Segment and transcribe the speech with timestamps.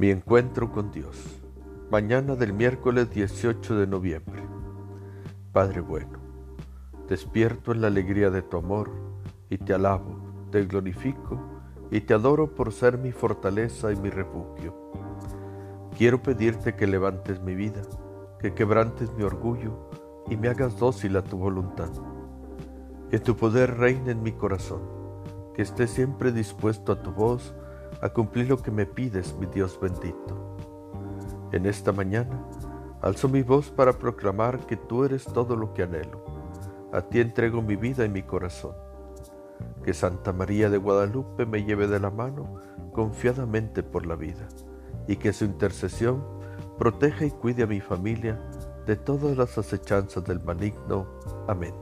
[0.00, 1.42] Mi encuentro con Dios.
[1.90, 4.42] Mañana del miércoles 18 de noviembre.
[5.52, 6.18] Padre bueno,
[7.06, 8.90] despierto en la alegría de tu amor
[9.50, 11.38] y te alabo, te glorifico
[11.90, 14.74] y te adoro por ser mi fortaleza y mi refugio.
[15.98, 17.82] Quiero pedirte que levantes mi vida,
[18.38, 19.90] que quebrantes mi orgullo
[20.30, 21.90] y me hagas dócil a tu voluntad.
[23.10, 24.80] Que tu poder reine en mi corazón,
[25.54, 27.54] que esté siempre dispuesto a tu voz
[28.00, 30.56] a cumplir lo que me pides, mi Dios bendito.
[31.52, 32.46] En esta mañana
[33.02, 36.24] alzo mi voz para proclamar que tú eres todo lo que anhelo.
[36.92, 38.74] A ti entrego mi vida y mi corazón.
[39.84, 42.60] Que Santa María de Guadalupe me lleve de la mano
[42.92, 44.48] confiadamente por la vida
[45.06, 46.22] y que su intercesión
[46.78, 48.40] proteja y cuide a mi familia
[48.86, 51.06] de todas las acechanzas del maligno.
[51.46, 51.74] Amén.